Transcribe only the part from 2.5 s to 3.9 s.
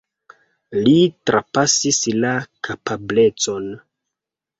kapablecon.